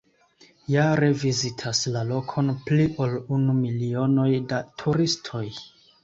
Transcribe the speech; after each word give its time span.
Jare 0.75 1.09
vizitas 1.23 1.81
la 1.95 2.01
lokon 2.11 2.49
pli 2.69 2.87
ol 3.05 3.13
unu 3.37 3.55
milionoj 3.59 4.31
da 4.55 4.63
turistoj. 4.83 5.43